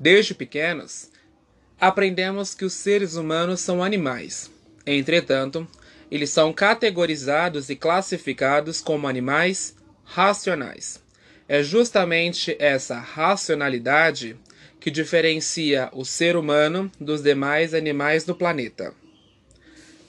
Desde 0.00 0.32
pequenos, 0.32 1.10
aprendemos 1.78 2.54
que 2.54 2.64
os 2.64 2.72
seres 2.72 3.16
humanos 3.16 3.60
são 3.60 3.84
animais. 3.84 4.50
Entretanto, 4.86 5.68
eles 6.10 6.30
são 6.30 6.54
categorizados 6.54 7.68
e 7.68 7.76
classificados 7.76 8.80
como 8.80 9.06
animais 9.06 9.76
racionais. 10.02 11.02
É 11.46 11.62
justamente 11.62 12.56
essa 12.58 12.98
racionalidade 12.98 14.38
que 14.80 14.90
diferencia 14.90 15.90
o 15.92 16.02
ser 16.02 16.34
humano 16.34 16.90
dos 16.98 17.22
demais 17.22 17.74
animais 17.74 18.24
do 18.24 18.34
planeta. 18.34 18.94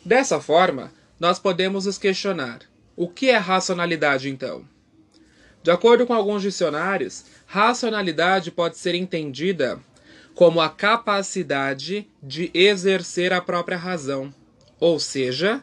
Dessa 0.06 0.40
forma, 0.40 0.94
nós 1.20 1.38
podemos 1.38 1.86
nos 1.86 1.98
questionar: 1.98 2.62
o 2.96 3.10
que 3.10 3.30
é 3.30 3.36
racionalidade 3.36 4.30
então? 4.30 4.66
De 5.64 5.70
acordo 5.70 6.08
com 6.08 6.14
alguns 6.14 6.42
dicionários, 6.42 7.26
racionalidade 7.52 8.50
pode 8.50 8.78
ser 8.78 8.96
entendida 8.96 9.78
como 10.34 10.62
a 10.62 10.70
capacidade 10.70 12.08
de 12.24 12.50
exercer 12.54 13.34
a 13.34 13.42
própria 13.42 13.76
razão, 13.76 14.34
ou 14.80 14.98
seja, 14.98 15.62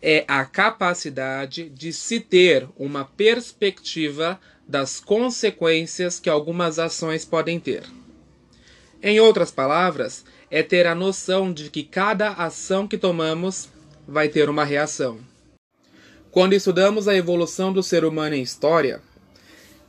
é 0.00 0.24
a 0.28 0.44
capacidade 0.44 1.68
de 1.68 1.92
se 1.92 2.20
ter 2.20 2.68
uma 2.76 3.04
perspectiva 3.04 4.38
das 4.68 5.00
consequências 5.00 6.20
que 6.20 6.30
algumas 6.30 6.78
ações 6.78 7.24
podem 7.24 7.58
ter. 7.58 7.82
Em 9.02 9.18
outras 9.18 9.50
palavras, 9.50 10.24
é 10.48 10.62
ter 10.62 10.86
a 10.86 10.94
noção 10.94 11.52
de 11.52 11.70
que 11.70 11.82
cada 11.82 12.34
ação 12.34 12.86
que 12.86 12.96
tomamos 12.96 13.68
vai 14.06 14.28
ter 14.28 14.48
uma 14.48 14.64
reação. 14.64 15.18
Quando 16.30 16.52
estudamos 16.52 17.08
a 17.08 17.16
evolução 17.16 17.72
do 17.72 17.82
ser 17.82 18.04
humano 18.04 18.36
em 18.36 18.42
história, 18.42 19.02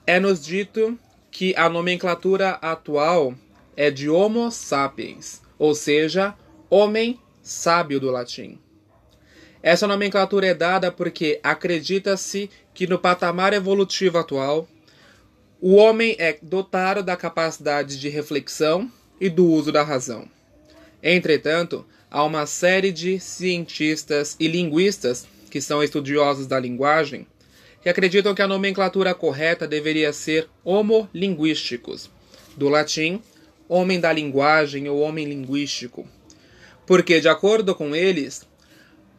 é-nos 0.07 0.43
dito 0.43 0.97
que 1.31 1.55
a 1.55 1.67
nomenclatura 1.67 2.51
atual 2.61 3.33
é 3.75 3.91
de 3.91 4.09
Homo 4.09 4.51
sapiens, 4.51 5.41
ou 5.57 5.75
seja, 5.75 6.33
homem 6.69 7.19
sábio 7.41 7.99
do 7.99 8.09
latim. 8.09 8.59
Essa 9.61 9.87
nomenclatura 9.87 10.47
é 10.47 10.53
dada 10.53 10.91
porque 10.91 11.39
acredita-se 11.43 12.49
que 12.73 12.85
no 12.85 12.99
patamar 12.99 13.51
evolutivo 13.51 14.17
atual, 14.17 14.67
o 15.59 15.73
homem 15.75 16.15
é 16.19 16.37
dotado 16.41 17.01
da 17.01 17.17
capacidade 17.17 17.99
de 17.99 18.07
reflexão 18.07 18.91
e 19.19 19.27
do 19.29 19.45
uso 19.45 19.71
da 19.71 19.81
razão. 19.81 20.27
Entretanto, 21.01 21.85
há 22.11 22.23
uma 22.23 22.45
série 22.45 22.91
de 22.91 23.19
cientistas 23.19 24.35
e 24.39 24.47
linguistas 24.47 25.27
que 25.49 25.59
são 25.59 25.83
estudiosos 25.83 26.45
da 26.45 26.59
linguagem 26.59 27.25
que 27.85 27.89
acreditam 27.89 28.33
que 28.33 28.41
a 28.41 28.47
nomenclatura 28.47 29.13
correta 29.13 29.67
deveria 29.67 30.11
ser 30.11 30.49
homo 30.63 31.07
linguísticos, 31.13 32.09
do 32.57 32.67
latim 32.67 33.21
homem 33.69 33.99
da 33.99 34.11
linguagem 34.11 34.89
ou 34.89 34.99
homem 35.01 35.27
linguístico, 35.27 36.07
porque, 36.87 37.21
de 37.21 37.29
acordo 37.29 37.75
com 37.75 37.95
eles, 37.95 38.41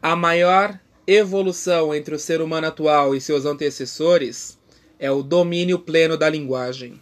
a 0.02 0.16
maior 0.16 0.80
evolução 1.06 1.94
entre 1.94 2.16
o 2.16 2.18
ser 2.18 2.40
humano 2.40 2.66
atual 2.66 3.14
e 3.14 3.20
seus 3.20 3.44
antecessores 3.44 4.58
é 4.98 5.08
o 5.12 5.22
domínio 5.22 5.78
pleno 5.78 6.16
da 6.16 6.28
linguagem. 6.28 7.00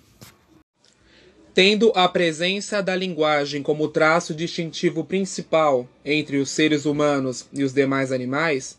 Tendo 1.54 1.92
a 1.94 2.06
presença 2.06 2.82
da 2.82 2.94
linguagem 2.94 3.62
como 3.62 3.88
traço 3.88 4.34
distintivo 4.34 5.02
principal 5.02 5.88
entre 6.04 6.36
os 6.36 6.50
seres 6.50 6.84
humanos 6.84 7.46
e 7.54 7.64
os 7.64 7.72
demais 7.72 8.12
animais, 8.12 8.76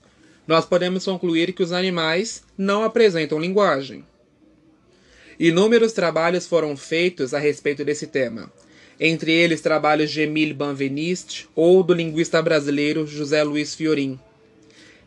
nós 0.48 0.66
podemos 0.66 1.06
concluir 1.06 1.54
que 1.54 1.64
os 1.64 1.72
animais 1.72 2.44
não 2.58 2.84
apresentam 2.84 3.40
linguagem. 3.40 4.04
Inúmeros 5.40 5.92
trabalhos 5.92 6.48
foram 6.48 6.78
feitos 6.78 7.34
a 7.34 7.40
respeito 7.40 7.84
desse 7.84 8.08
tema, 8.08 8.52
entre 9.00 9.32
eles 9.32 9.60
trabalhos 9.60 10.12
de 10.12 10.22
Emile 10.22 10.54
Benveniste 10.54 11.50
ou 11.56 11.84
do 11.84 11.94
linguista 11.94 12.42
brasileiro 12.42 13.06
José 13.06 13.44
Luiz 13.44 13.76
Fiorin. 13.76 14.20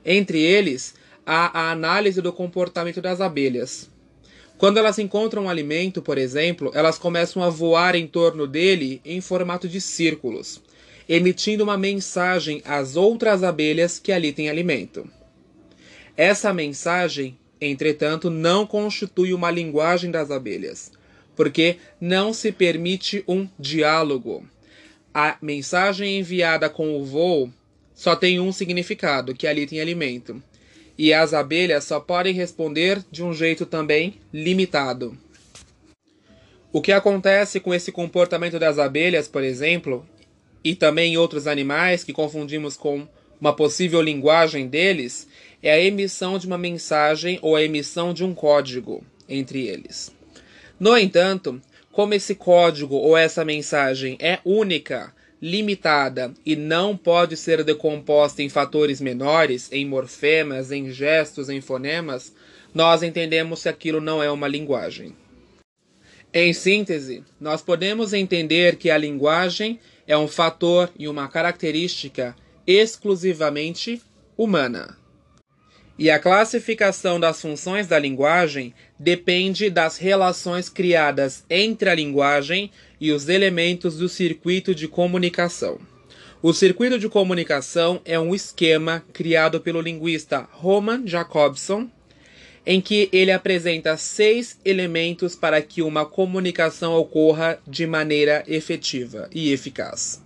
Entre 0.04 0.40
eles, 0.42 0.94
há 1.24 1.58
a 1.58 1.70
análise 1.70 2.20
do 2.20 2.32
comportamento 2.32 3.00
das 3.00 3.20
abelhas. 3.20 3.88
Quando 4.58 4.78
elas 4.78 4.98
encontram 4.98 5.44
um 5.44 5.48
alimento, 5.48 6.02
por 6.02 6.18
exemplo, 6.18 6.70
elas 6.74 6.98
começam 6.98 7.42
a 7.42 7.48
voar 7.48 7.94
em 7.94 8.06
torno 8.06 8.46
dele 8.46 9.00
em 9.04 9.20
formato 9.20 9.68
de 9.68 9.80
círculos, 9.80 10.60
emitindo 11.08 11.62
uma 11.62 11.78
mensagem 11.78 12.60
às 12.64 12.96
outras 12.96 13.42
abelhas 13.44 13.98
que 13.98 14.10
ali 14.10 14.32
têm 14.32 14.50
alimento. 14.50 15.08
Essa 16.18 16.52
mensagem, 16.52 17.38
entretanto, 17.60 18.28
não 18.28 18.66
constitui 18.66 19.32
uma 19.32 19.50
linguagem 19.50 20.10
das 20.10 20.30
abelhas, 20.30 20.92
porque 21.34 21.76
não 21.98 22.34
se 22.34 22.52
permite 22.52 23.24
um 23.26 23.48
diálogo. 23.58 24.46
A 25.14 25.38
mensagem 25.40 26.18
enviada 26.18 26.68
com 26.68 27.00
o 27.00 27.04
voo 27.06 27.50
só 27.94 28.14
tem 28.14 28.38
um 28.38 28.52
significado, 28.52 29.34
que 29.34 29.46
ali 29.46 29.66
tem 29.66 29.80
alimento 29.80 30.42
e 30.98 31.14
as 31.14 31.32
abelhas 31.32 31.84
só 31.84 32.00
podem 32.00 32.34
responder 32.34 33.00
de 33.08 33.22
um 33.22 33.32
jeito 33.32 33.64
também 33.64 34.20
limitado. 34.34 35.16
O 36.72 36.82
que 36.82 36.90
acontece 36.90 37.60
com 37.60 37.72
esse 37.72 37.92
comportamento 37.92 38.58
das 38.58 38.78
abelhas, 38.78 39.28
por 39.28 39.44
exemplo, 39.44 40.04
e 40.62 40.74
também 40.74 41.16
outros 41.16 41.46
animais 41.46 42.02
que 42.02 42.12
confundimos 42.12 42.76
com 42.76 43.06
uma 43.40 43.52
possível 43.52 44.00
linguagem 44.00 44.66
deles, 44.66 45.28
é 45.62 45.72
a 45.72 45.80
emissão 45.80 46.38
de 46.38 46.46
uma 46.46 46.58
mensagem 46.58 47.38
ou 47.42 47.56
a 47.56 47.62
emissão 47.62 48.12
de 48.12 48.24
um 48.24 48.34
código 48.34 49.04
entre 49.28 49.66
eles. 49.66 50.12
No 50.78 50.96
entanto, 50.96 51.60
como 51.90 52.14
esse 52.14 52.34
código 52.34 52.94
ou 52.94 53.16
essa 53.16 53.44
mensagem 53.44 54.16
é 54.20 54.38
única 54.44 55.12
limitada 55.40 56.32
e 56.44 56.56
não 56.56 56.96
pode 56.96 57.36
ser 57.36 57.62
decomposta 57.62 58.42
em 58.42 58.48
fatores 58.48 59.00
menores, 59.00 59.68
em 59.72 59.84
morfemas, 59.84 60.70
em 60.72 60.90
gestos, 60.90 61.48
em 61.48 61.60
fonemas, 61.60 62.32
nós 62.74 63.02
entendemos 63.02 63.62
que 63.62 63.68
aquilo 63.68 64.00
não 64.00 64.22
é 64.22 64.30
uma 64.30 64.48
linguagem. 64.48 65.14
Em 66.32 66.52
síntese, 66.52 67.24
nós 67.40 67.62
podemos 67.62 68.12
entender 68.12 68.76
que 68.76 68.90
a 68.90 68.98
linguagem 68.98 69.80
é 70.06 70.16
um 70.16 70.28
fator 70.28 70.90
e 70.98 71.08
uma 71.08 71.26
característica 71.26 72.36
exclusivamente 72.68 74.02
humana. 74.36 74.98
E 75.98 76.10
a 76.10 76.18
classificação 76.18 77.18
das 77.18 77.40
funções 77.40 77.86
da 77.86 77.98
linguagem 77.98 78.74
depende 78.98 79.70
das 79.70 79.96
relações 79.96 80.68
criadas 80.68 81.44
entre 81.48 81.88
a 81.88 81.94
linguagem 81.94 82.70
e 83.00 83.10
os 83.10 83.28
elementos 83.30 83.96
do 83.96 84.08
circuito 84.08 84.74
de 84.74 84.86
comunicação. 84.86 85.80
O 86.42 86.52
circuito 86.52 86.98
de 86.98 87.08
comunicação 87.08 88.00
é 88.04 88.20
um 88.20 88.34
esquema 88.34 89.02
criado 89.12 89.60
pelo 89.60 89.80
linguista 89.80 90.46
Roman 90.52 91.04
Jacobson, 91.04 91.90
em 92.64 92.82
que 92.82 93.08
ele 93.10 93.32
apresenta 93.32 93.96
seis 93.96 94.58
elementos 94.62 95.34
para 95.34 95.60
que 95.62 95.80
uma 95.80 96.04
comunicação 96.04 96.94
ocorra 96.94 97.58
de 97.66 97.86
maneira 97.86 98.44
efetiva 98.46 99.28
e 99.32 99.52
eficaz. 99.52 100.22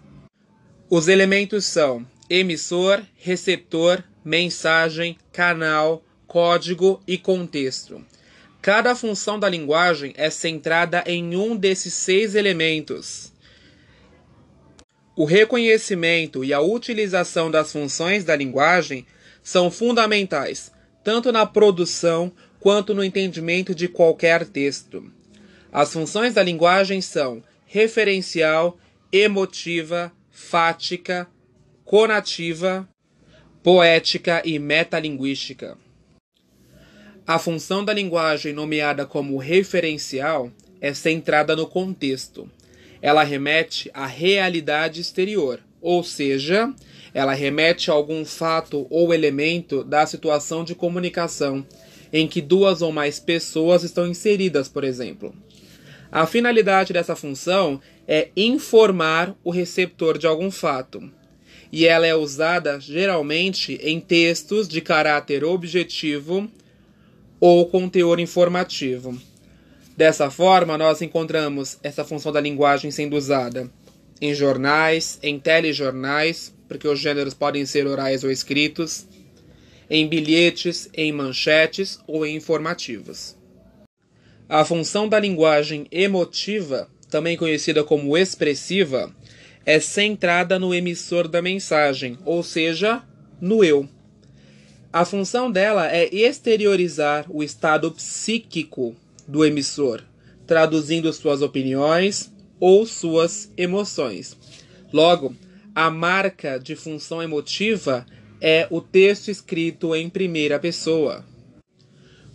Os 0.90 1.08
elementos 1.08 1.64
são 1.64 2.06
emissor, 2.34 3.02
receptor, 3.18 4.02
mensagem, 4.24 5.18
canal, 5.30 6.02
código 6.26 6.98
e 7.06 7.18
contexto. 7.18 8.02
Cada 8.62 8.96
função 8.96 9.38
da 9.38 9.50
linguagem 9.50 10.14
é 10.16 10.30
centrada 10.30 11.04
em 11.06 11.36
um 11.36 11.54
desses 11.54 11.92
seis 11.92 12.34
elementos. 12.34 13.34
O 15.14 15.26
reconhecimento 15.26 16.42
e 16.42 16.54
a 16.54 16.60
utilização 16.62 17.50
das 17.50 17.70
funções 17.70 18.24
da 18.24 18.34
linguagem 18.34 19.04
são 19.42 19.70
fundamentais, 19.70 20.72
tanto 21.04 21.32
na 21.32 21.44
produção 21.44 22.32
quanto 22.58 22.94
no 22.94 23.04
entendimento 23.04 23.74
de 23.74 23.88
qualquer 23.88 24.46
texto. 24.46 25.04
As 25.70 25.92
funções 25.92 26.32
da 26.32 26.42
linguagem 26.42 27.02
são 27.02 27.42
referencial, 27.66 28.78
emotiva, 29.12 30.10
fática, 30.30 31.28
conativa, 31.84 32.88
poética 33.62 34.42
e 34.44 34.58
metalinguística. 34.58 35.76
A 37.26 37.38
função 37.38 37.84
da 37.84 37.92
linguagem 37.92 38.52
nomeada 38.52 39.06
como 39.06 39.36
referencial 39.36 40.50
é 40.80 40.92
centrada 40.92 41.54
no 41.54 41.66
contexto. 41.66 42.50
Ela 43.00 43.22
remete 43.22 43.90
à 43.94 44.06
realidade 44.06 45.00
exterior, 45.00 45.60
ou 45.80 46.02
seja, 46.02 46.72
ela 47.14 47.34
remete 47.34 47.90
a 47.90 47.94
algum 47.94 48.24
fato 48.24 48.86
ou 48.90 49.12
elemento 49.14 49.84
da 49.84 50.04
situação 50.06 50.64
de 50.64 50.74
comunicação 50.74 51.66
em 52.12 52.26
que 52.26 52.40
duas 52.40 52.82
ou 52.82 52.92
mais 52.92 53.18
pessoas 53.18 53.82
estão 53.82 54.06
inseridas, 54.06 54.68
por 54.68 54.84
exemplo. 54.84 55.34
A 56.10 56.26
finalidade 56.26 56.92
dessa 56.92 57.16
função 57.16 57.80
é 58.06 58.28
informar 58.36 59.34
o 59.42 59.50
receptor 59.50 60.18
de 60.18 60.26
algum 60.26 60.50
fato. 60.50 61.10
E 61.72 61.86
ela 61.86 62.06
é 62.06 62.14
usada 62.14 62.78
geralmente 62.78 63.80
em 63.82 63.98
textos 63.98 64.68
de 64.68 64.80
caráter 64.82 65.42
objetivo 65.42 66.48
ou 67.40 67.66
com 67.66 67.88
teor 67.88 68.20
informativo. 68.20 69.18
Dessa 69.96 70.30
forma, 70.30 70.78
nós 70.78 71.02
encontramos 71.02 71.78
essa 71.82 72.04
função 72.04 72.30
da 72.30 72.40
linguagem 72.40 72.90
sendo 72.90 73.16
usada 73.16 73.70
em 74.20 74.34
jornais, 74.34 75.18
em 75.22 75.40
telejornais, 75.40 76.54
porque 76.68 76.86
os 76.86 77.00
gêneros 77.00 77.34
podem 77.34 77.66
ser 77.66 77.86
orais 77.86 78.22
ou 78.22 78.30
escritos, 78.30 79.06
em 79.90 80.06
bilhetes, 80.06 80.88
em 80.94 81.10
manchetes 81.10 81.98
ou 82.06 82.24
em 82.24 82.36
informativos. 82.36 83.36
A 84.48 84.64
função 84.64 85.08
da 85.08 85.18
linguagem 85.18 85.86
emotiva, 85.90 86.88
também 87.10 87.36
conhecida 87.36 87.82
como 87.82 88.16
expressiva, 88.16 89.12
é 89.64 89.78
centrada 89.80 90.58
no 90.58 90.74
emissor 90.74 91.28
da 91.28 91.40
mensagem, 91.40 92.18
ou 92.24 92.42
seja, 92.42 93.02
no 93.40 93.64
eu. 93.64 93.88
A 94.92 95.04
função 95.04 95.50
dela 95.50 95.90
é 95.90 96.14
exteriorizar 96.14 97.24
o 97.30 97.42
estado 97.42 97.90
psíquico 97.92 98.94
do 99.26 99.44
emissor, 99.44 100.02
traduzindo 100.46 101.12
suas 101.12 101.40
opiniões 101.40 102.30
ou 102.60 102.84
suas 102.84 103.50
emoções. 103.56 104.36
Logo, 104.92 105.34
a 105.74 105.90
marca 105.90 106.58
de 106.58 106.76
função 106.76 107.22
emotiva 107.22 108.04
é 108.40 108.66
o 108.70 108.80
texto 108.80 109.30
escrito 109.30 109.94
em 109.94 110.10
primeira 110.10 110.58
pessoa. 110.58 111.24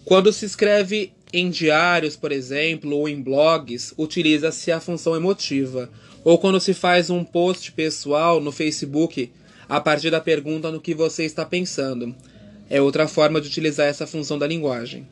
Quando 0.03 0.33
se 0.33 0.45
escreve 0.45 1.11
em 1.33 1.49
diários, 1.49 2.15
por 2.15 2.31
exemplo, 2.31 2.95
ou 2.95 3.07
em 3.07 3.21
blogs, 3.21 3.93
utiliza-se 3.97 4.71
a 4.71 4.79
função 4.79 5.15
emotiva. 5.15 5.89
Ou 6.23 6.37
quando 6.37 6.59
se 6.59 6.73
faz 6.73 7.09
um 7.09 7.23
post 7.23 7.71
pessoal 7.71 8.39
no 8.39 8.51
Facebook 8.51 9.31
a 9.69 9.79
partir 9.79 10.09
da 10.09 10.21
pergunta 10.21 10.71
no 10.71 10.81
que 10.81 10.93
você 10.93 11.25
está 11.25 11.45
pensando. 11.45 12.15
É 12.69 12.81
outra 12.81 13.07
forma 13.07 13.39
de 13.39 13.47
utilizar 13.47 13.87
essa 13.87 14.07
função 14.07 14.37
da 14.37 14.47
linguagem. 14.47 15.07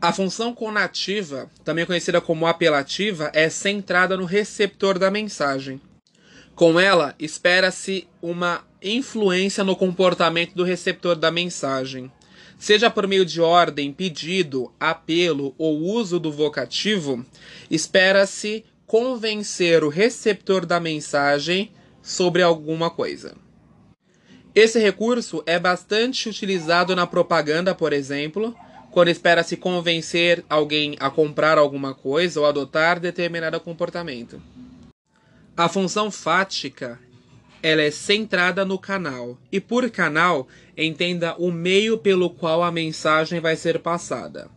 A 0.00 0.12
função 0.12 0.54
conativa, 0.54 1.50
também 1.64 1.86
conhecida 1.86 2.20
como 2.20 2.46
apelativa, 2.46 3.30
é 3.32 3.48
centrada 3.48 4.16
no 4.16 4.26
receptor 4.26 4.98
da 4.98 5.10
mensagem. 5.10 5.80
Com 6.54 6.78
ela, 6.78 7.14
espera-se 7.18 8.06
uma 8.20 8.62
influência 8.82 9.64
no 9.64 9.74
comportamento 9.74 10.54
do 10.54 10.62
receptor 10.62 11.16
da 11.16 11.30
mensagem. 11.30 12.12
Seja 12.58 12.90
por 12.90 13.06
meio 13.06 13.24
de 13.24 13.40
ordem, 13.40 13.92
pedido, 13.92 14.72
apelo 14.78 15.54
ou 15.58 15.78
uso 15.78 16.18
do 16.18 16.32
vocativo, 16.32 17.24
espera-se 17.70 18.64
convencer 18.86 19.82
o 19.82 19.88
receptor 19.88 20.64
da 20.64 20.78
mensagem 20.78 21.72
sobre 22.02 22.42
alguma 22.42 22.90
coisa. 22.90 23.34
Esse 24.54 24.78
recurso 24.78 25.42
é 25.46 25.58
bastante 25.58 26.28
utilizado 26.28 26.94
na 26.94 27.06
propaganda, 27.06 27.74
por 27.74 27.92
exemplo, 27.92 28.54
quando 28.92 29.08
espera-se 29.08 29.56
convencer 29.56 30.44
alguém 30.48 30.96
a 31.00 31.10
comprar 31.10 31.58
alguma 31.58 31.92
coisa 31.92 32.38
ou 32.38 32.46
adotar 32.46 33.00
determinado 33.00 33.58
comportamento. 33.58 34.40
A 35.56 35.68
função 35.68 36.10
fática 36.10 37.00
ela 37.64 37.80
é 37.80 37.90
centrada 37.90 38.62
no 38.62 38.78
canal 38.78 39.38
e 39.50 39.58
por 39.58 39.88
canal 39.88 40.46
entenda 40.76 41.34
o 41.38 41.50
meio 41.50 41.96
pelo 41.96 42.28
qual 42.28 42.62
a 42.62 42.70
mensagem 42.70 43.40
vai 43.40 43.56
ser 43.56 43.78
passada. 43.78 44.50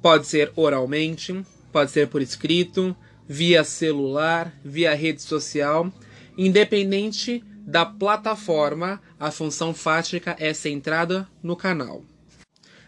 Pode 0.00 0.26
ser 0.26 0.50
oralmente, 0.56 1.44
pode 1.70 1.90
ser 1.90 2.08
por 2.08 2.22
escrito, 2.22 2.96
via 3.28 3.62
celular, 3.62 4.50
via 4.64 4.94
rede 4.94 5.20
social, 5.20 5.92
independente 6.38 7.44
da 7.66 7.84
plataforma, 7.84 8.98
a 9.20 9.30
função 9.30 9.74
fática 9.74 10.34
é 10.38 10.54
centrada 10.54 11.28
no 11.42 11.54
canal. 11.54 12.02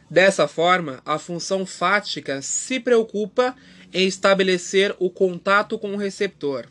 Dessa 0.08 0.48
forma, 0.48 1.02
a 1.04 1.18
função 1.18 1.66
fática 1.66 2.40
se 2.40 2.80
preocupa 2.80 3.54
em 3.92 4.06
estabelecer 4.06 4.96
o 4.98 5.10
contato 5.10 5.78
com 5.78 5.92
o 5.92 5.98
receptor 5.98 6.66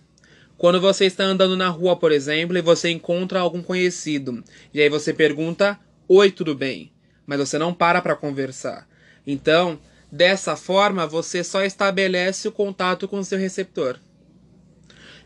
quando 0.57 0.81
você 0.81 1.05
está 1.05 1.23
andando 1.23 1.55
na 1.55 1.69
rua, 1.69 1.95
por 1.95 2.11
exemplo, 2.11 2.57
e 2.57 2.61
você 2.61 2.89
encontra 2.89 3.39
algum 3.39 3.61
conhecido, 3.61 4.43
e 4.73 4.81
aí 4.81 4.89
você 4.89 5.13
pergunta: 5.13 5.79
Oi, 6.07 6.31
tudo 6.31 6.55
bem? 6.55 6.91
Mas 7.25 7.39
você 7.39 7.59
não 7.59 7.73
para 7.73 8.01
para 8.01 8.15
conversar. 8.15 8.87
Então, 9.25 9.79
dessa 10.11 10.55
forma, 10.55 11.05
você 11.05 11.43
só 11.43 11.63
estabelece 11.63 12.47
o 12.47 12.51
contato 12.51 13.07
com 13.07 13.19
o 13.19 13.23
seu 13.23 13.37
receptor. 13.37 13.99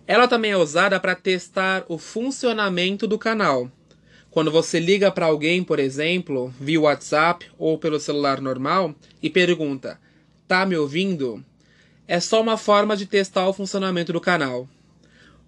Ela 0.06 0.28
também 0.28 0.52
é 0.52 0.58
usada 0.58 1.00
para 1.00 1.16
testar 1.16 1.86
o 1.88 1.98
funcionamento 1.98 3.08
do 3.08 3.18
canal. 3.18 3.72
Quando 4.30 4.52
você 4.52 4.80
liga 4.80 5.12
para 5.12 5.28
alguém, 5.28 5.64
por 5.64 5.80
exemplo, 5.80 6.54
via 6.60 6.82
WhatsApp 6.82 7.50
ou 7.58 7.78
pelo 7.78 8.00
celular 8.00 8.42
normal 8.42 8.94
e 9.22 9.30
pergunta: 9.30 9.98
"Tá 10.48 10.66
me 10.66 10.76
ouvindo?", 10.76 11.42
é 12.06 12.20
só 12.20 12.42
uma 12.42 12.58
forma 12.58 12.98
de 12.98 13.06
testar 13.06 13.48
o 13.48 13.54
funcionamento 13.54 14.12
do 14.12 14.20
canal. 14.20 14.68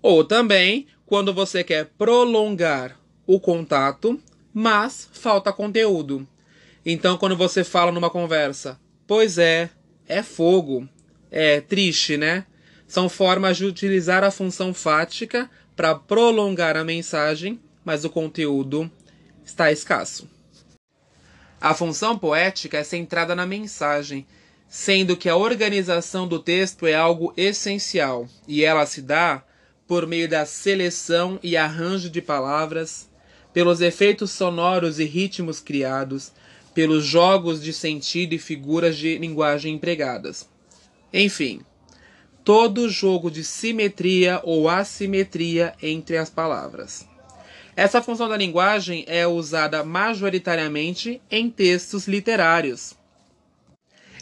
Ou 0.04 0.26
também 0.26 0.86
quando 1.06 1.34
você 1.34 1.64
quer 1.64 1.86
prolongar 1.98 3.00
o 3.26 3.40
contato, 3.40 4.20
mas 4.54 5.08
falta 5.14 5.54
conteúdo. 5.54 6.28
Então, 6.86 7.18
quando 7.18 7.38
você 7.38 7.64
fala 7.64 7.90
numa 7.90 8.10
conversa, 8.10 8.78
pois 9.08 9.38
é, 9.38 9.70
é 10.06 10.22
fogo, 10.22 10.88
é 11.32 11.62
triste, 11.62 12.18
né? 12.18 12.46
São 12.86 13.08
formas 13.08 13.56
de 13.56 13.66
utilizar 13.66 14.26
a 14.26 14.30
função 14.30 14.74
fática 14.74 15.50
para 15.74 15.96
prolongar 15.96 16.76
a 16.76 16.84
mensagem, 16.84 17.58
mas 17.86 18.04
o 18.04 18.10
conteúdo 18.10 18.92
está 19.46 19.72
escasso. 19.72 20.30
A 21.62 21.74
função 21.74 22.20
poética 22.20 22.78
é 22.78 22.84
centrada 22.84 23.34
na 23.34 23.46
mensagem, 23.46 24.28
sendo 24.68 25.16
que 25.16 25.30
a 25.30 25.38
organização 25.38 26.28
do 26.28 26.40
texto 26.40 26.86
é 26.86 26.94
algo 26.94 27.34
essencial 27.38 28.28
e 28.46 28.66
ela 28.66 28.86
se 28.86 29.02
dá 29.02 29.42
por 29.94 30.08
meio 30.08 30.28
da 30.28 30.44
seleção 30.44 31.40
e 31.44 31.56
arranjo 31.56 32.10
de 32.10 32.20
palavras, 32.20 33.08
pelos 33.54 33.80
efeitos 33.80 34.32
sonoros 34.32 34.98
e 34.98 35.04
ritmos 35.04 35.60
criados, 35.60 36.32
pelos 36.74 37.06
jogos 37.06 37.62
de 37.62 37.72
sentido 37.72 38.34
e 38.34 38.40
figuras 38.40 38.98
de 38.98 39.20
linguagem 39.20 39.76
empregadas. 39.76 40.50
Enfim, 41.14 41.62
todo 42.44 42.90
jogo 42.90 43.30
de 43.30 43.44
simetria 43.44 44.42
ou 44.44 44.68
assimetria 44.68 45.76
entre 45.80 46.18
as 46.18 46.32
palavras. 46.32 47.08
Essa 47.76 48.02
função 48.02 48.28
da 48.28 48.36
linguagem 48.36 49.06
é 49.08 49.28
usada 49.28 49.84
majoritariamente 49.84 51.22
em 51.30 51.52
textos 51.52 52.08
literários 52.08 52.96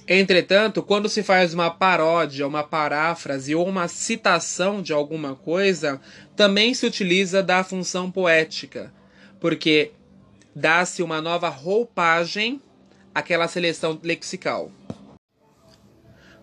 Entretanto, 0.07 0.81
quando 0.81 1.07
se 1.07 1.24
faz 1.24 1.53
uma 1.53 1.69
paródia, 1.69 2.48
uma 2.48 2.63
paráfrase 2.63 3.53
ou 3.53 3.68
uma 3.68 3.88
citação 3.88 4.81
de 4.81 4.92
alguma 4.92 5.36
coisa, 5.36 6.01
também 6.36 6.74
se 6.74 6.86
utiliza 6.86 7.43
da 7.43 7.63
função 7.63 8.12
poética, 8.12 8.91
porque 9.39 9.91
dá-se 10.55 11.03
uma 11.03 11.22
nova 11.22 11.50
roupagem 11.50 12.62
àquela 13.13 13.48
seleção 13.48 14.00
lexical. 14.03 14.72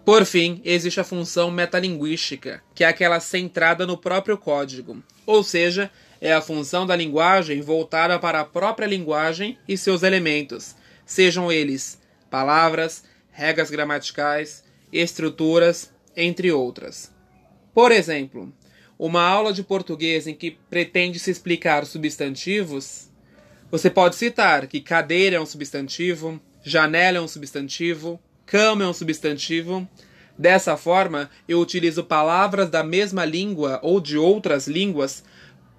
Por 0.05 0.25
fim, 0.25 0.62
existe 0.65 1.00
a 1.00 1.05
função 1.05 1.50
metalinguística, 1.50 2.62
que 2.75 2.83
é 2.83 2.87
aquela 2.87 3.21
centrada 3.21 3.87
no 3.87 3.99
próprio 3.99 4.38
código, 4.38 5.03
ou 5.27 5.45
seja, 5.45 5.91
é 6.21 6.33
a 6.33 6.41
função 6.41 6.87
da 6.87 6.97
linguagem 6.97 7.61
voltada 7.61 8.19
para 8.19 8.41
a 8.41 8.45
própria 8.45 8.87
linguagem 8.87 9.59
e 9.69 9.77
seus 9.77 10.03
elementos, 10.03 10.75
sejam 11.05 11.53
eles 11.53 12.00
palavras, 12.31 13.05
regras 13.38 13.71
gramaticais, 13.71 14.64
estruturas, 14.92 15.92
entre 16.16 16.50
outras. 16.50 17.14
Por 17.73 17.92
exemplo, 17.92 18.52
uma 18.99 19.23
aula 19.23 19.52
de 19.52 19.62
português 19.62 20.26
em 20.26 20.35
que 20.35 20.59
pretende 20.68 21.21
se 21.21 21.30
explicar 21.30 21.87
substantivos, 21.87 23.09
você 23.71 23.88
pode 23.88 24.16
citar 24.16 24.66
que 24.66 24.80
cadeira 24.80 25.37
é 25.37 25.40
um 25.40 25.47
substantivo, 25.47 26.40
janela 26.64 27.18
é 27.18 27.21
um 27.21 27.28
substantivo, 27.28 28.18
cama 28.45 28.83
é 28.83 28.88
um 28.88 28.92
substantivo. 28.92 29.88
Dessa 30.37 30.76
forma, 30.76 31.30
eu 31.47 31.61
utilizo 31.61 32.02
palavras 32.02 32.68
da 32.68 32.83
mesma 32.83 33.25
língua 33.25 33.78
ou 33.85 34.00
de 34.00 34.18
outras 34.18 34.66
línguas 34.66 35.23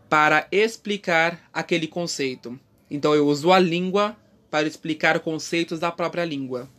para 0.08 0.48
explicar 0.50 1.50
aquele 1.52 1.88
conceito. 1.88 2.58
Então, 2.90 3.14
eu 3.14 3.28
uso 3.28 3.52
a 3.52 3.60
língua 3.60 4.16
para 4.50 4.66
explicar 4.66 5.20
conceitos 5.20 5.78
da 5.78 5.92
própria 5.92 6.24
língua. 6.24 6.70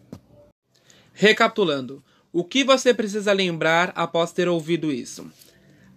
Recapitulando, 1.23 2.03
o 2.33 2.43
que 2.43 2.65
você 2.65 2.95
precisa 2.95 3.31
lembrar 3.35 3.93
após 3.95 4.33
ter 4.33 4.49
ouvido 4.49 4.91
isso? 4.91 5.31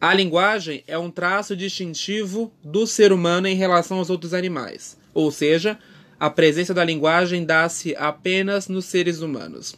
A 0.01 0.13
linguagem 0.13 0.83
é 0.85 0.97
um 0.97 1.09
traço 1.09 1.55
distintivo 1.55 2.51
do 2.61 2.85
ser 2.85 3.13
humano 3.13 3.47
em 3.47 3.55
relação 3.55 3.99
aos 3.99 4.09
outros 4.09 4.33
animais, 4.33 4.97
ou 5.13 5.31
seja, 5.31 5.79
a 6.19 6.29
presença 6.29 6.73
da 6.73 6.83
linguagem 6.83 7.45
dá-se 7.45 7.95
apenas 7.95 8.67
nos 8.67 8.83
seres 8.83 9.21
humanos. 9.21 9.77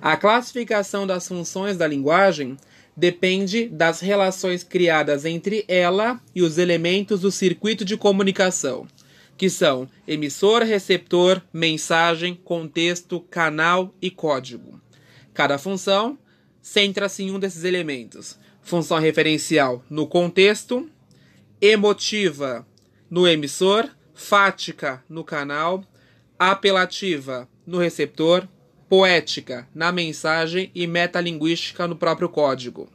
A 0.00 0.16
classificação 0.16 1.08
das 1.08 1.26
funções 1.26 1.76
da 1.76 1.88
linguagem 1.88 2.56
depende 2.96 3.68
das 3.68 3.98
relações 3.98 4.62
criadas 4.62 5.24
entre 5.24 5.64
ela 5.66 6.20
e 6.32 6.40
os 6.40 6.56
elementos 6.56 7.22
do 7.22 7.32
circuito 7.32 7.84
de 7.84 7.96
comunicação 7.96 8.86
que 9.38 9.48
são 9.48 9.88
emissor, 10.06 10.62
receptor, 10.62 11.40
mensagem, 11.52 12.34
contexto, 12.34 13.20
canal 13.20 13.94
e 14.02 14.10
código. 14.10 14.80
Cada 15.32 15.56
função 15.56 16.18
centra-se 16.60 17.22
em 17.22 17.30
um 17.30 17.38
desses 17.38 17.62
elementos. 17.62 18.36
Função 18.60 18.98
referencial 18.98 19.82
no 19.88 20.08
contexto, 20.08 20.90
emotiva 21.60 22.66
no 23.08 23.28
emissor, 23.28 23.88
fática 24.12 25.02
no 25.08 25.22
canal, 25.22 25.84
apelativa 26.36 27.48
no 27.64 27.78
receptor, 27.78 28.46
poética 28.88 29.68
na 29.72 29.92
mensagem 29.92 30.70
e 30.74 30.84
metalinguística 30.86 31.86
no 31.86 31.94
próprio 31.94 32.28
código. 32.28 32.88